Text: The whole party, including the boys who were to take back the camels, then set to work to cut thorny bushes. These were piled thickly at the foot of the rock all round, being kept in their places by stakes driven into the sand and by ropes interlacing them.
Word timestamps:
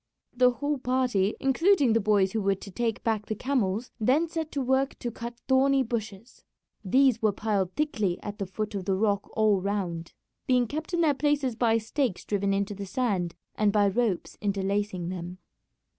The 0.35 0.49
whole 0.49 0.79
party, 0.79 1.35
including 1.39 1.93
the 1.93 1.99
boys 1.99 2.31
who 2.31 2.41
were 2.41 2.55
to 2.55 2.71
take 2.71 3.03
back 3.03 3.27
the 3.27 3.35
camels, 3.35 3.91
then 3.99 4.27
set 4.27 4.51
to 4.53 4.59
work 4.63 4.97
to 4.97 5.11
cut 5.11 5.37
thorny 5.47 5.83
bushes. 5.83 6.43
These 6.83 7.21
were 7.21 7.31
piled 7.31 7.75
thickly 7.75 8.17
at 8.23 8.39
the 8.39 8.47
foot 8.47 8.73
of 8.73 8.85
the 8.85 8.95
rock 8.95 9.29
all 9.37 9.61
round, 9.61 10.13
being 10.47 10.65
kept 10.65 10.95
in 10.95 11.01
their 11.01 11.13
places 11.13 11.55
by 11.55 11.77
stakes 11.77 12.25
driven 12.25 12.51
into 12.51 12.73
the 12.73 12.87
sand 12.87 13.35
and 13.53 13.71
by 13.71 13.87
ropes 13.89 14.39
interlacing 14.41 15.09
them. 15.09 15.37